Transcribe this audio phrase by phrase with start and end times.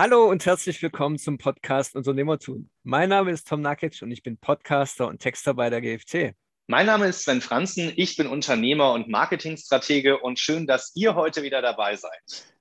[0.00, 2.70] Hallo und herzlich willkommen zum Podcast Unternehmertun.
[2.84, 6.36] Mein Name ist Tom Nakic und ich bin Podcaster und Texter bei der GFT.
[6.68, 11.42] Mein Name ist Sven Franzen, ich bin Unternehmer und Marketingstratege und schön, dass ihr heute
[11.42, 12.12] wieder dabei seid.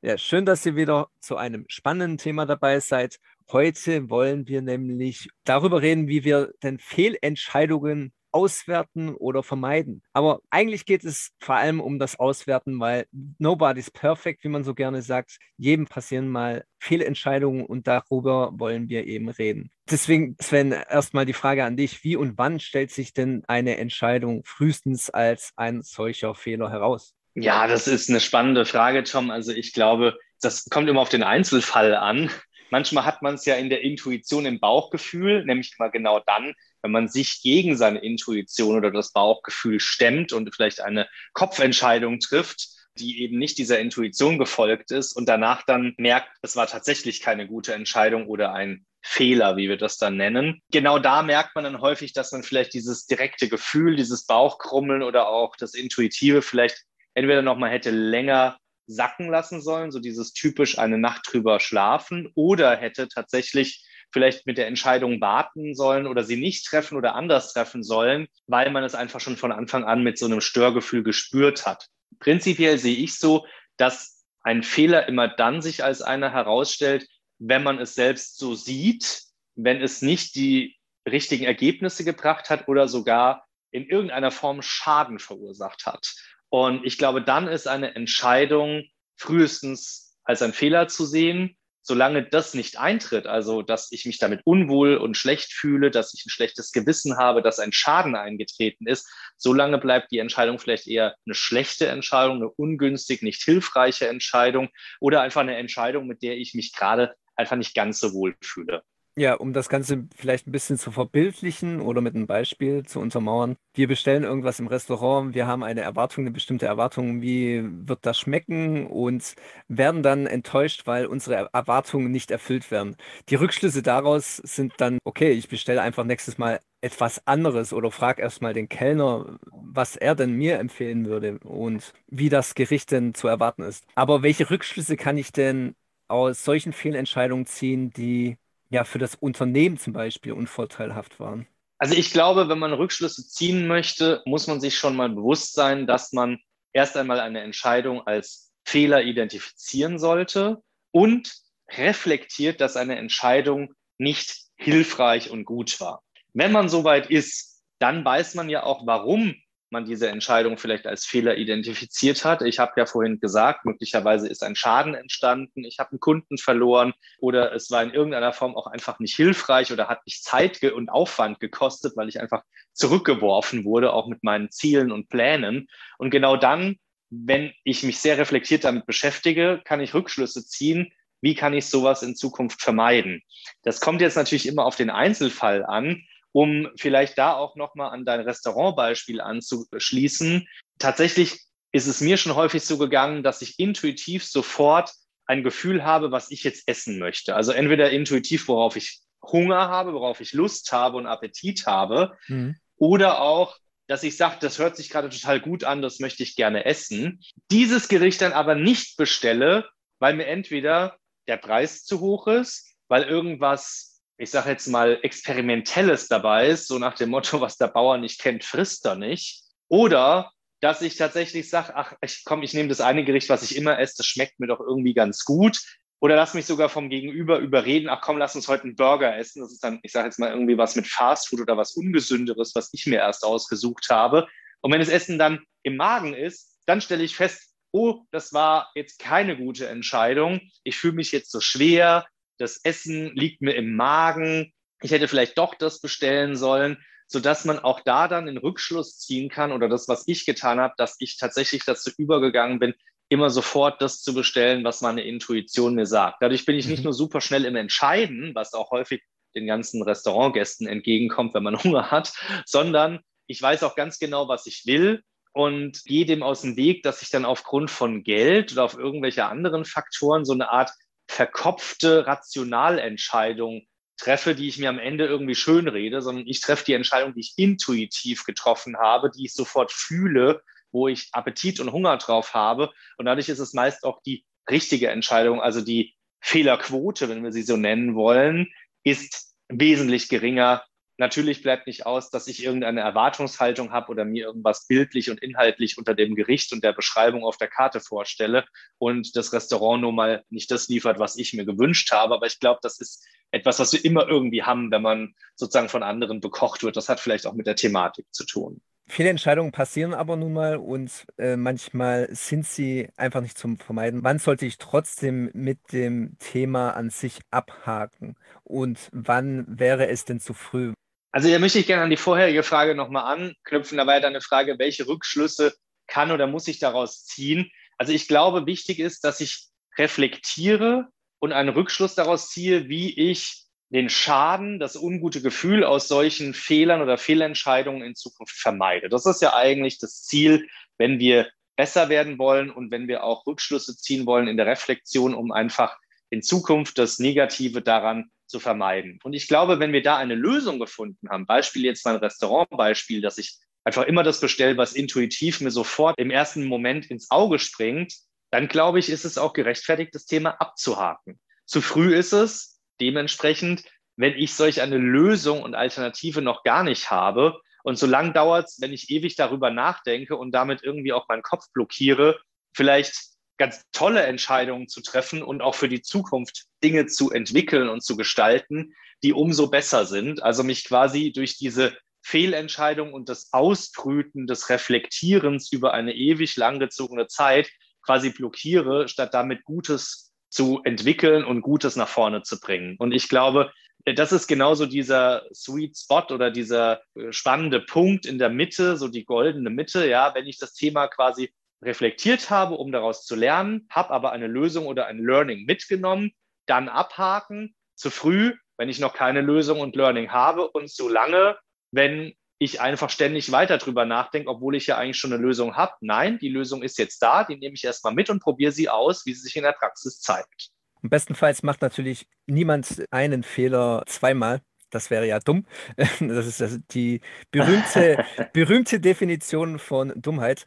[0.01, 3.19] Ja, schön, dass ihr wieder zu einem spannenden Thema dabei seid.
[3.51, 10.03] Heute wollen wir nämlich darüber reden, wie wir denn Fehlentscheidungen auswerten oder vermeiden.
[10.13, 13.05] Aber eigentlich geht es vor allem um das Auswerten, weil
[13.39, 15.37] nobody's perfect, wie man so gerne sagt.
[15.57, 19.71] Jedem passieren mal Fehlentscheidungen und darüber wollen wir eben reden.
[19.89, 22.03] Deswegen, Sven, erstmal die Frage an dich.
[22.03, 27.15] Wie und wann stellt sich denn eine Entscheidung frühestens als ein solcher Fehler heraus?
[27.35, 29.29] Ja, das ist eine spannende Frage, Tom.
[29.29, 32.29] Also ich glaube, das kommt immer auf den Einzelfall an.
[32.69, 36.53] Manchmal hat man es ja in der Intuition, im Bauchgefühl, nämlich immer genau dann,
[36.87, 42.69] wenn man sich gegen seine Intuition oder das Bauchgefühl stemmt und vielleicht eine Kopfentscheidung trifft,
[42.97, 47.45] die eben nicht dieser Intuition gefolgt ist und danach dann merkt, es war tatsächlich keine
[47.45, 50.61] gute Entscheidung oder ein Fehler, wie wir das dann nennen.
[50.71, 55.27] Genau da merkt man dann häufig, dass man vielleicht dieses direkte Gefühl, dieses Bauchkrummeln oder
[55.27, 60.97] auch das Intuitive vielleicht entweder nochmal hätte länger sacken lassen sollen, so dieses typisch eine
[60.97, 66.65] Nacht drüber schlafen oder hätte tatsächlich vielleicht mit der Entscheidung warten sollen oder sie nicht
[66.65, 70.25] treffen oder anders treffen sollen, weil man es einfach schon von Anfang an mit so
[70.25, 71.87] einem Störgefühl gespürt hat.
[72.19, 73.45] Prinzipiell sehe ich so,
[73.77, 77.07] dass ein Fehler immer dann sich als einer herausstellt,
[77.39, 79.23] wenn man es selbst so sieht,
[79.55, 85.85] wenn es nicht die richtigen Ergebnisse gebracht hat oder sogar in irgendeiner Form Schaden verursacht
[85.85, 86.15] hat.
[86.49, 88.83] Und ich glaube, dann ist eine Entscheidung
[89.17, 91.56] frühestens als ein Fehler zu sehen.
[91.89, 96.25] Solange das nicht eintritt, also dass ich mich damit unwohl und schlecht fühle, dass ich
[96.25, 101.15] ein schlechtes Gewissen habe, dass ein Schaden eingetreten ist, solange bleibt die Entscheidung vielleicht eher
[101.25, 104.67] eine schlechte Entscheidung, eine ungünstig, nicht hilfreiche Entscheidung
[104.99, 108.83] oder einfach eine Entscheidung, mit der ich mich gerade einfach nicht ganz so wohl fühle.
[109.19, 113.55] Ja, um das Ganze vielleicht ein bisschen zu verbildlichen oder mit einem Beispiel zu untermauern.
[113.73, 118.19] Wir bestellen irgendwas im Restaurant, wir haben eine Erwartung, eine bestimmte Erwartung, wie wird das
[118.19, 119.33] schmecken und
[119.67, 122.95] werden dann enttäuscht, weil unsere Erwartungen nicht erfüllt werden.
[123.29, 128.21] Die Rückschlüsse daraus sind dann, okay, ich bestelle einfach nächstes Mal etwas anderes oder frage
[128.21, 133.27] erstmal den Kellner, was er denn mir empfehlen würde und wie das Gericht denn zu
[133.27, 133.83] erwarten ist.
[133.95, 135.73] Aber welche Rückschlüsse kann ich denn
[136.07, 138.37] aus solchen Fehlentscheidungen ziehen, die
[138.69, 141.47] ja für das Unternehmen zum Beispiel unvorteilhaft waren?
[141.79, 145.85] Also ich glaube, wenn man Rückschlüsse ziehen möchte, muss man sich schon mal bewusst sein,
[145.85, 146.39] dass man
[146.73, 150.61] erst einmal eine Entscheidung als Fehler identifizieren sollte
[150.91, 151.33] und
[151.69, 156.01] reflektiert, dass eine Entscheidung nicht hilfreich und gut war.
[156.33, 159.35] Wenn man soweit ist, dann weiß man ja auch, warum
[159.69, 162.41] man diese Entscheidung vielleicht als Fehler identifiziert hat.
[162.41, 166.93] Ich habe ja vorhin gesagt, möglicherweise ist ein Schaden entstanden, ich habe einen Kunden verloren
[167.19, 170.89] oder es war in irgendeiner Form auch einfach nicht hilfreich oder hat mich Zeit und
[170.89, 175.67] Aufwand gekostet, weil ich einfach zurückgeworfen wurde, auch mit meinen Zielen und Plänen.
[175.97, 176.77] Und genau dann,
[177.09, 180.91] wenn ich mich sehr reflektiert damit beschäftige, kann ich Rückschlüsse ziehen,
[181.21, 183.21] wie kann ich sowas in Zukunft vermeiden.
[183.63, 186.03] Das kommt jetzt natürlich immer auf den Einzelfall an
[186.37, 190.47] um vielleicht da auch nochmal an dein Restaurantbeispiel anzuschließen.
[190.77, 191.39] Tatsächlich
[191.71, 194.91] ist es mir schon häufig so gegangen, dass ich intuitiv sofort
[195.25, 197.35] ein Gefühl habe, was ich jetzt essen möchte.
[197.35, 202.55] Also entweder intuitiv, worauf ich Hunger habe, worauf ich Lust habe und Appetit habe, mhm.
[202.75, 206.35] oder auch, dass ich sage, das hört sich gerade total gut an, das möchte ich
[206.35, 207.19] gerne essen.
[207.49, 210.97] Dieses Gericht dann aber nicht bestelle, weil mir entweder
[211.27, 213.86] der Preis zu hoch ist, weil irgendwas
[214.17, 218.19] ich sage jetzt mal, Experimentelles dabei ist, so nach dem Motto, was der Bauer nicht
[218.19, 219.43] kennt, frisst er nicht.
[219.67, 223.55] Oder dass ich tatsächlich sage, ach, ich komm, ich nehme das eine Gericht, was ich
[223.55, 225.61] immer esse, das schmeckt mir doch irgendwie ganz gut.
[225.99, 229.41] Oder lass mich sogar vom Gegenüber überreden, ach komm, lass uns heute einen Burger essen.
[229.41, 232.69] Das ist dann, ich sage jetzt mal, irgendwie was mit Fastfood oder was Ungesünderes, was
[232.73, 234.27] ich mir erst ausgesucht habe.
[234.61, 238.71] Und wenn das Essen dann im Magen ist, dann stelle ich fest, oh, das war
[238.75, 240.41] jetzt keine gute Entscheidung.
[240.63, 242.05] Ich fühle mich jetzt so schwer,
[242.37, 246.77] das Essen liegt mir im Magen, ich hätte vielleicht doch das bestellen sollen,
[247.07, 250.73] sodass man auch da dann den Rückschluss ziehen kann oder das, was ich getan habe,
[250.77, 252.73] dass ich tatsächlich dazu übergegangen bin,
[253.09, 256.17] immer sofort das zu bestellen, was meine Intuition mir sagt.
[256.19, 256.85] Dadurch bin ich nicht mhm.
[256.85, 259.01] nur super schnell im Entscheiden, was auch häufig
[259.35, 262.13] den ganzen Restaurantgästen entgegenkommt, wenn man Hunger hat,
[262.45, 265.03] sondern ich weiß auch ganz genau, was ich will
[265.33, 269.25] und gehe dem aus dem Weg, dass ich dann aufgrund von Geld oder auf irgendwelche
[269.25, 270.71] anderen Faktoren so eine Art
[271.07, 273.65] verkopfte Rationalentscheidung
[273.97, 277.21] treffe, die ich mir am Ende irgendwie schön rede, sondern ich treffe die Entscheidung, die
[277.21, 282.71] ich intuitiv getroffen habe, die ich sofort fühle, wo ich Appetit und Hunger drauf habe.
[282.97, 287.43] Und dadurch ist es meist auch die richtige Entscheidung, also die Fehlerquote, wenn wir sie
[287.43, 288.47] so nennen wollen,
[288.83, 290.63] ist wesentlich geringer.
[290.99, 295.77] Natürlich bleibt nicht aus, dass ich irgendeine Erwartungshaltung habe oder mir irgendwas bildlich und inhaltlich
[295.77, 298.45] unter dem Gericht und der Beschreibung auf der Karte vorstelle
[298.79, 302.15] und das Restaurant nun mal nicht das liefert, was ich mir gewünscht habe.
[302.15, 305.83] Aber ich glaube, das ist etwas, was wir immer irgendwie haben, wenn man sozusagen von
[305.83, 306.77] anderen bekocht wird.
[306.77, 308.61] Das hat vielleicht auch mit der Thematik zu tun.
[308.89, 314.03] Viele Entscheidungen passieren aber nun mal und äh, manchmal sind sie einfach nicht zum Vermeiden.
[314.03, 318.15] Wann sollte ich trotzdem mit dem Thema an sich abhaken
[318.45, 320.73] und wann wäre es denn zu früh?
[321.11, 323.77] Also da möchte ich gerne an die vorherige Frage nochmal anknüpfen.
[323.77, 325.55] Da war ja dann eine Frage, welche Rückschlüsse
[325.87, 327.49] kann oder muss ich daraus ziehen?
[327.77, 330.87] Also ich glaube, wichtig ist, dass ich reflektiere
[331.19, 336.81] und einen Rückschluss daraus ziehe, wie ich den Schaden, das ungute Gefühl aus solchen Fehlern
[336.81, 338.89] oder Fehlentscheidungen in Zukunft vermeide.
[338.89, 343.25] Das ist ja eigentlich das Ziel, wenn wir besser werden wollen und wenn wir auch
[343.25, 345.77] Rückschlüsse ziehen wollen in der Reflexion, um einfach
[346.09, 348.99] in Zukunft das Negative daran zu vermeiden.
[349.03, 353.17] Und ich glaube, wenn wir da eine Lösung gefunden haben, Beispiel jetzt mein Restaurantbeispiel, dass
[353.17, 357.93] ich einfach immer das bestelle, was intuitiv mir sofort im ersten Moment ins Auge springt,
[358.31, 361.19] dann glaube ich, ist es auch gerechtfertigt, das Thema abzuhaken.
[361.45, 363.63] Zu früh ist es, Dementsprechend,
[363.95, 368.47] wenn ich solch eine Lösung und Alternative noch gar nicht habe, und so lang dauert
[368.47, 372.17] es, wenn ich ewig darüber nachdenke und damit irgendwie auch meinen Kopf blockiere,
[372.53, 377.83] vielleicht ganz tolle Entscheidungen zu treffen und auch für die Zukunft Dinge zu entwickeln und
[377.83, 378.73] zu gestalten,
[379.03, 380.23] die umso besser sind.
[380.23, 387.07] Also mich quasi durch diese Fehlentscheidung und das Ausbrüten des Reflektierens über eine ewig langgezogene
[387.07, 387.49] Zeit
[387.81, 392.75] quasi blockiere, statt damit Gutes zu entwickeln und Gutes nach vorne zu bringen.
[392.79, 393.51] Und ich glaube,
[393.85, 398.89] das ist genauso dieser Sweet Spot oder dieser äh, spannende Punkt in der Mitte, so
[398.89, 399.87] die goldene Mitte.
[399.87, 404.27] Ja, wenn ich das Thema quasi reflektiert habe, um daraus zu lernen, habe aber eine
[404.27, 406.11] Lösung oder ein Learning mitgenommen,
[406.45, 411.37] dann abhaken, zu früh, wenn ich noch keine Lösung und Learning habe und zu lange,
[411.71, 415.73] wenn ich einfach ständig weiter drüber nachdenke, obwohl ich ja eigentlich schon eine Lösung habe.
[415.81, 419.05] Nein, die Lösung ist jetzt da, die nehme ich erstmal mit und probiere sie aus,
[419.05, 420.49] wie sie sich in der Praxis zeigt.
[420.81, 424.41] Bestenfalls macht natürlich niemand einen Fehler zweimal.
[424.69, 425.45] Das wäre ja dumm.
[425.99, 427.01] Das ist die
[427.31, 430.45] berühmte, berühmte Definition von Dummheit.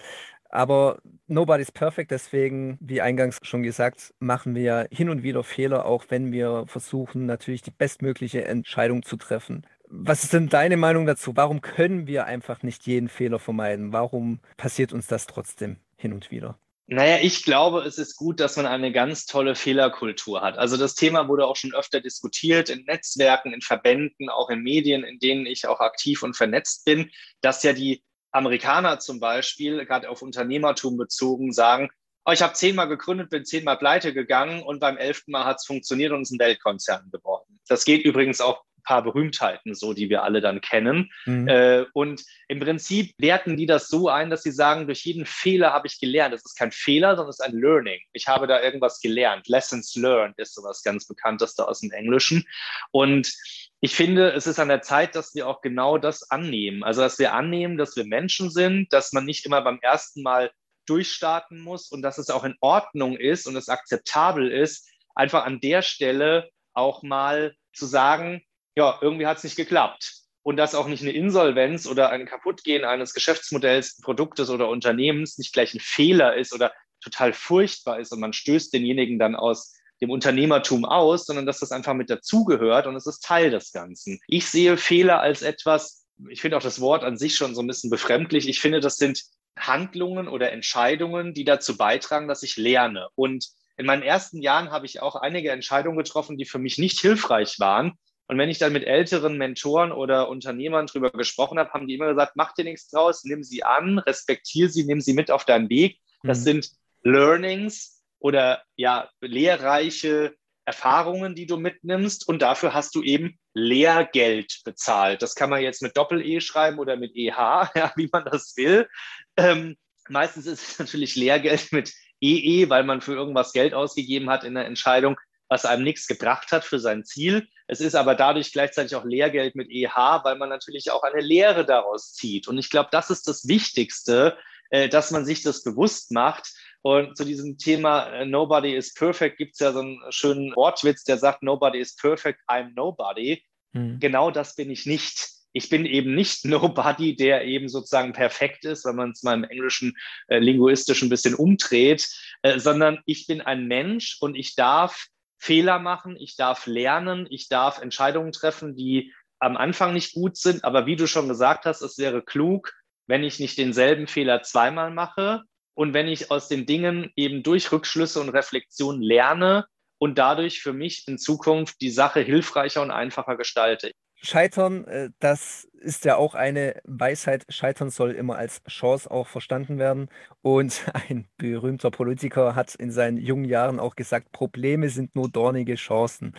[0.51, 6.07] Aber nobody's perfect, deswegen, wie eingangs schon gesagt, machen wir hin und wieder Fehler, auch
[6.09, 9.67] wenn wir versuchen, natürlich die bestmögliche Entscheidung zu treffen.
[9.89, 11.37] Was ist denn deine Meinung dazu?
[11.37, 13.93] Warum können wir einfach nicht jeden Fehler vermeiden?
[13.93, 16.59] Warum passiert uns das trotzdem hin und wieder?
[16.93, 20.59] Naja, ich glaube, es ist gut, dass man eine ganz tolle Fehlerkultur hat.
[20.59, 25.05] Also das Thema wurde auch schon öfter diskutiert in Netzwerken, in Verbänden, auch in Medien,
[25.05, 27.09] in denen ich auch aktiv und vernetzt bin,
[27.43, 28.03] dass ja die
[28.33, 31.91] Amerikaner zum Beispiel, gerade auf Unternehmertum bezogen, sagen,
[32.25, 35.67] oh, ich habe zehnmal gegründet, bin zehnmal pleite gegangen und beim elften Mal hat es
[35.67, 37.61] funktioniert und ist ein Weltkonzern geworden.
[37.69, 41.11] Das geht übrigens auch paar Berühmtheiten, so die wir alle dann kennen.
[41.25, 41.49] Mhm.
[41.49, 45.73] Äh, und im Prinzip werten die das so ein, dass sie sagen, durch jeden Fehler
[45.73, 46.35] habe ich gelernt.
[46.35, 48.01] Das ist kein Fehler, sondern es ist ein Learning.
[48.13, 49.49] Ich habe da irgendwas gelernt.
[49.49, 52.47] Lessons learned ist sowas ganz Bekannteste aus dem Englischen.
[52.91, 53.33] Und
[53.81, 56.85] ich finde, es ist an der Zeit, dass wir auch genau das annehmen.
[56.85, 60.51] Also, dass wir annehmen, dass wir Menschen sind, dass man nicht immer beim ersten Mal
[60.87, 65.61] durchstarten muss und dass es auch in Ordnung ist und es akzeptabel ist, einfach an
[65.61, 68.43] der Stelle auch mal zu sagen,
[68.77, 70.15] ja, irgendwie hat es nicht geklappt.
[70.43, 75.53] Und dass auch nicht eine Insolvenz oder ein Kaputtgehen eines Geschäftsmodells, Produktes oder Unternehmens nicht
[75.53, 80.11] gleich ein Fehler ist oder total furchtbar ist und man stößt denjenigen dann aus dem
[80.11, 84.21] Unternehmertum aus, sondern dass das einfach mit dazugehört und es ist Teil des Ganzen.
[84.27, 87.67] Ich sehe Fehler als etwas, ich finde auch das Wort an sich schon so ein
[87.67, 88.49] bisschen befremdlich.
[88.49, 89.23] Ich finde, das sind
[89.59, 93.09] Handlungen oder Entscheidungen, die dazu beitragen, dass ich lerne.
[93.15, 97.01] Und in meinen ersten Jahren habe ich auch einige Entscheidungen getroffen, die für mich nicht
[97.01, 97.99] hilfreich waren,
[98.31, 102.11] und wenn ich dann mit älteren Mentoren oder Unternehmern drüber gesprochen habe, haben die immer
[102.11, 105.69] gesagt, mach dir nichts draus, nimm sie an, respektier sie, nimm sie mit auf deinen
[105.69, 105.99] Weg.
[106.23, 106.45] Das mhm.
[106.45, 106.71] sind
[107.03, 110.35] Learnings oder ja, lehrreiche
[110.65, 115.23] Erfahrungen, die du mitnimmst und dafür hast du eben Lehrgeld bezahlt.
[115.23, 118.89] Das kann man jetzt mit Doppel-E schreiben oder mit EH, ja, wie man das will.
[119.37, 119.77] Ähm,
[120.09, 124.45] meistens ist es natürlich Lehrgeld mit EE, e, weil man für irgendwas Geld ausgegeben hat
[124.45, 125.17] in der Entscheidung
[125.51, 127.49] was einem nichts gebracht hat für sein Ziel.
[127.67, 131.67] Es ist aber dadurch gleichzeitig auch Lehrgeld mit EH, weil man natürlich auch eine Lehre
[131.67, 132.47] daraus zieht.
[132.47, 134.39] Und ich glaube, das ist das Wichtigste,
[134.71, 136.53] äh, dass man sich das bewusst macht.
[136.83, 141.05] Und zu diesem Thema äh, Nobody is perfect gibt es ja so einen schönen Wortwitz,
[141.05, 143.43] der sagt, Nobody is perfect, I'm nobody.
[143.75, 143.99] Hm.
[144.01, 148.85] Genau das bin ich nicht ich bin eben nicht Nobody, der eben sozusagen perfekt ist,
[148.85, 149.97] wenn man es mal im Englischen
[150.29, 152.09] äh, linguistisch ein bisschen umdreht,
[152.43, 155.07] äh, sondern ich bin ein Mensch und ich darf
[155.39, 160.65] Fehler machen, ich darf lernen, ich darf Entscheidungen treffen, die am Anfang nicht gut sind.
[160.65, 162.75] Aber wie du schon gesagt hast, es wäre klug,
[163.07, 165.43] wenn ich nicht denselben Fehler zweimal mache
[165.75, 169.67] und wenn ich aus den Dingen eben durch Rückschlüsse und Reflexion lerne
[169.99, 173.93] und dadurch für mich in Zukunft die Sache hilfreicher und einfacher gestalte.
[174.23, 177.45] Scheitern, äh, das ist ja auch eine Weisheit.
[177.49, 180.09] Scheitern soll immer als Chance auch verstanden werden.
[180.43, 185.77] Und ein berühmter Politiker hat in seinen jungen Jahren auch gesagt, Probleme sind nur dornige
[185.77, 186.35] Chancen.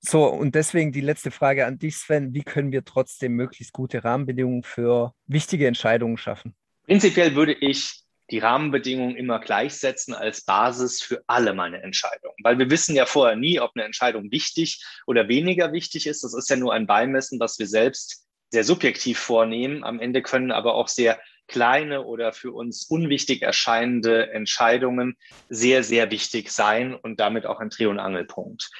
[0.00, 2.32] So, und deswegen die letzte Frage an dich, Sven.
[2.32, 6.54] Wie können wir trotzdem möglichst gute Rahmenbedingungen für wichtige Entscheidungen schaffen?
[6.86, 12.36] Prinzipiell würde ich die Rahmenbedingungen immer gleichsetzen als Basis für alle meine Entscheidungen.
[12.42, 16.24] Weil wir wissen ja vorher nie, ob eine Entscheidung wichtig oder weniger wichtig ist.
[16.24, 19.84] Das ist ja nur ein Beimessen, was wir selbst sehr subjektiv vornehmen.
[19.84, 21.18] Am Ende können aber auch sehr
[21.48, 25.16] kleine oder für uns unwichtig erscheinende Entscheidungen
[25.48, 28.70] sehr, sehr wichtig sein und damit auch ein Dreh- und Angelpunkt.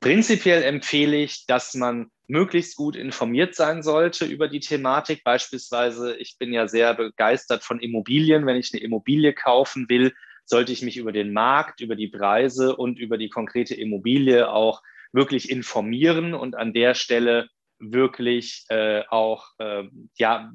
[0.00, 5.24] Prinzipiell empfehle ich, dass man möglichst gut informiert sein sollte über die Thematik.
[5.24, 8.46] Beispielsweise, ich bin ja sehr begeistert von Immobilien.
[8.46, 10.14] Wenn ich eine Immobilie kaufen will,
[10.46, 14.82] sollte ich mich über den Markt, über die Preise und über die konkrete Immobilie auch
[15.12, 19.84] wirklich informieren und an der Stelle wirklich äh, auch äh,
[20.16, 20.50] ja,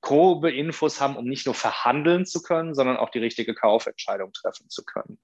[0.00, 4.70] grobe Infos haben, um nicht nur verhandeln zu können, sondern auch die richtige Kaufentscheidung treffen
[4.70, 5.18] zu können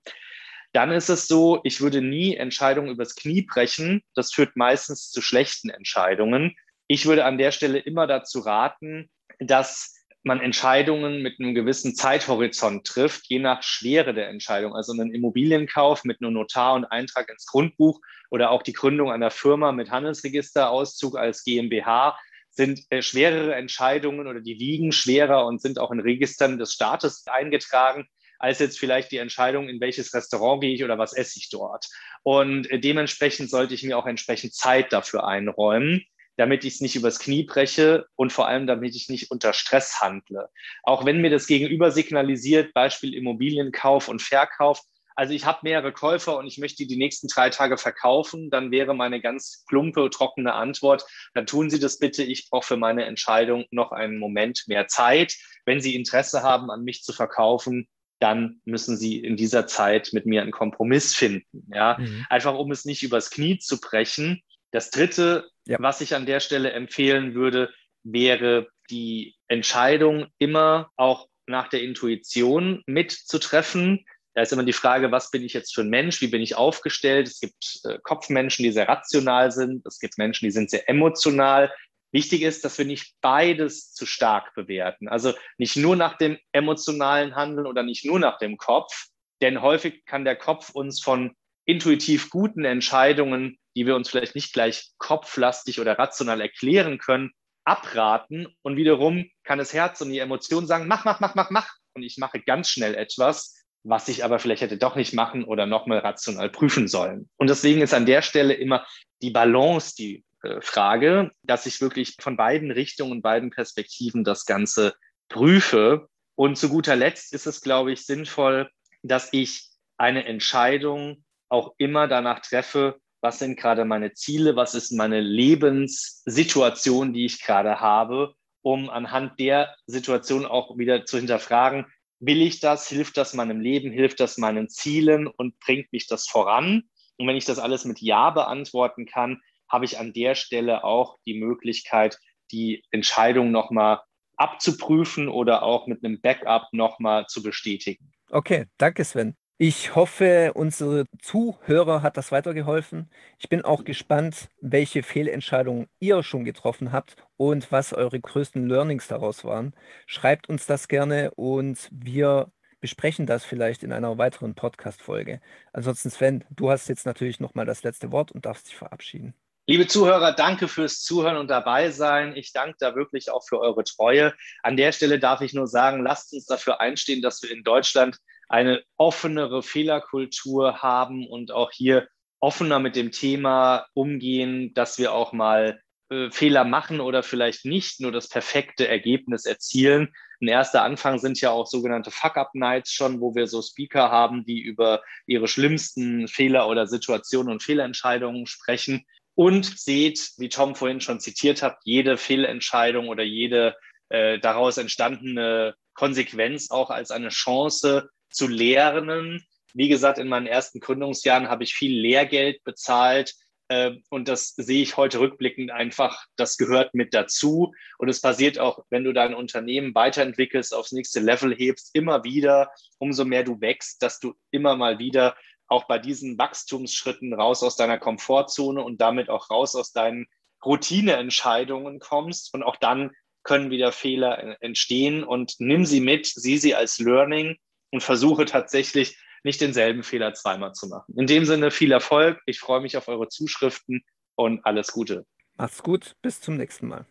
[0.73, 4.03] dann ist es so, ich würde nie Entscheidungen übers Knie brechen.
[4.15, 6.57] Das führt meistens zu schlechten Entscheidungen.
[6.87, 12.87] Ich würde an der Stelle immer dazu raten, dass man Entscheidungen mit einem gewissen Zeithorizont
[12.87, 14.75] trifft, je nach Schwere der Entscheidung.
[14.75, 18.01] Also einen Immobilienkauf mit einem Notar und Eintrag ins Grundbuch
[18.31, 22.17] oder auch die Gründung einer Firma mit Handelsregisterauszug als GmbH
[22.51, 27.27] sind äh, schwerere Entscheidungen oder die wiegen schwerer und sind auch in Registern des Staates
[27.27, 28.07] eingetragen
[28.43, 31.87] als jetzt vielleicht die Entscheidung, in welches Restaurant gehe ich oder was esse ich dort.
[32.25, 36.05] Und dementsprechend sollte ich mir auch entsprechend Zeit dafür einräumen
[36.37, 40.01] damit ich es nicht übers Knie breche und vor allem, damit ich nicht unter Stress
[40.01, 40.49] handle.
[40.83, 44.81] Auch wenn mir das Gegenüber signalisiert, Beispiel Immobilienkauf und Verkauf,
[45.15, 48.95] also ich habe mehrere Käufer und ich möchte die nächsten drei Tage verkaufen, dann wäre
[48.95, 53.67] meine ganz plumpe, trockene Antwort, dann tun Sie das bitte, ich brauche für meine Entscheidung
[53.71, 55.37] noch einen Moment mehr Zeit.
[55.67, 57.89] Wenn Sie Interesse haben, an mich zu verkaufen,
[58.23, 61.67] dann müssen sie in dieser Zeit mit mir einen Kompromiss finden.
[61.75, 62.25] Ja, mhm.
[62.31, 64.43] einfach um es nicht übers Knie zu brechen.
[64.71, 65.77] Das dritte, ja.
[65.81, 67.71] was ich an der Stelle empfehlen würde,
[68.05, 74.05] wäre die Entscheidung immer auch nach der Intuition mitzutreffen.
[74.35, 76.21] Da ist immer die Frage, was bin ich jetzt für ein Mensch?
[76.21, 77.27] Wie bin ich aufgestellt?
[77.27, 79.85] Es gibt äh, Kopfmenschen, die sehr rational sind.
[79.85, 81.71] Es gibt Menschen, die sind sehr emotional.
[82.13, 85.09] Wichtig ist, dass wir nicht beides zu stark bewerten.
[85.09, 89.07] Also nicht nur nach dem emotionalen Handeln oder nicht nur nach dem Kopf,
[89.41, 94.53] denn häufig kann der Kopf uns von intuitiv guten Entscheidungen, die wir uns vielleicht nicht
[94.53, 97.33] gleich kopflastig oder rational erklären können,
[97.65, 98.47] abraten.
[98.63, 101.69] Und wiederum kann das Herz und die Emotion sagen, mach, mach, mach, mach, mach.
[101.95, 105.67] Und ich mache ganz schnell etwas, was ich aber vielleicht hätte doch nicht machen oder
[105.67, 107.29] nochmal rational prüfen sollen.
[107.37, 108.87] Und deswegen ist an der Stelle immer
[109.23, 110.25] die Balance, die
[110.61, 114.95] Frage, dass ich wirklich von beiden Richtungen, beiden Perspektiven das Ganze
[115.29, 116.09] prüfe.
[116.35, 118.71] Und zu guter Letzt ist es, glaube ich, sinnvoll,
[119.03, 124.91] dass ich eine Entscheidung auch immer danach treffe, was sind gerade meine Ziele, was ist
[124.91, 131.87] meine Lebenssituation, die ich gerade habe, um anhand der Situation auch wieder zu hinterfragen,
[132.19, 136.27] will ich das, hilft das meinem Leben, hilft das meinen Zielen und bringt mich das
[136.27, 136.85] voran?
[137.17, 139.41] Und wenn ich das alles mit Ja beantworten kann,
[139.73, 142.19] habe ich an der Stelle auch die Möglichkeit,
[142.53, 144.01] die Entscheidung nochmal
[144.37, 148.13] abzuprüfen oder auch mit einem Backup nochmal zu bestätigen.
[148.31, 149.35] Okay, danke Sven.
[149.59, 153.09] Ich hoffe, unsere Zuhörer hat das weitergeholfen.
[153.39, 159.07] Ich bin auch gespannt, welche Fehlentscheidungen ihr schon getroffen habt und was eure größten Learnings
[159.07, 159.73] daraus waren.
[160.07, 162.51] Schreibt uns das gerne und wir
[162.81, 165.41] besprechen das vielleicht in einer weiteren Podcast-Folge.
[165.73, 169.35] Ansonsten, Sven, du hast jetzt natürlich nochmal das letzte Wort und darfst dich verabschieden.
[169.69, 172.35] Liebe Zuhörer, danke fürs Zuhören und dabei sein.
[172.35, 174.35] Ich danke da wirklich auch für eure Treue.
[174.65, 178.19] An der Stelle darf ich nur sagen, lasst uns dafür einstehen, dass wir in Deutschland
[178.49, 182.09] eine offenere Fehlerkultur haben und auch hier
[182.41, 188.01] offener mit dem Thema umgehen, dass wir auch mal äh, Fehler machen oder vielleicht nicht
[188.01, 190.13] nur das perfekte Ergebnis erzielen.
[190.41, 194.61] Ein erster Anfang sind ja auch sogenannte Fuck-Up-Nights schon, wo wir so Speaker haben, die
[194.61, 201.21] über ihre schlimmsten Fehler oder Situationen und Fehlentscheidungen sprechen und seht, wie Tom vorhin schon
[201.21, 203.77] zitiert hat, jede Fehlentscheidung oder jede
[204.09, 210.81] äh, daraus entstandene Konsequenz auch als eine Chance zu lernen, Wie gesagt, in meinen ersten
[210.81, 213.35] Gründungsjahren habe ich viel Lehrgeld bezahlt,
[213.73, 217.73] äh, und das sehe ich heute rückblickend einfach, das gehört mit dazu.
[217.99, 222.71] Und es passiert auch, wenn du dein Unternehmen weiterentwickelst, aufs nächste Level hebst, immer wieder,
[222.99, 225.37] umso mehr du wächst, dass du immer mal wieder
[225.73, 230.27] auch bei diesen Wachstumsschritten raus aus deiner Komfortzone und damit auch raus aus deinen
[230.65, 232.55] Routineentscheidungen kommst.
[232.55, 233.11] Und auch dann
[233.43, 237.57] können wieder Fehler entstehen und nimm sie mit, sieh sie als Learning
[237.91, 241.15] und versuche tatsächlich nicht denselben Fehler zweimal zu machen.
[241.17, 242.41] In dem Sinne viel Erfolg.
[242.47, 244.05] Ich freue mich auf eure Zuschriften
[244.37, 245.27] und alles Gute.
[245.57, 246.15] Macht's gut.
[246.23, 247.07] Bis zum nächsten Mal.